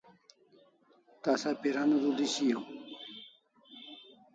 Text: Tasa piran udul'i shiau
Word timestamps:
Tasa 1.23 1.49
piran 1.61 1.89
udul'i 1.97 2.27
shiau 2.33 2.61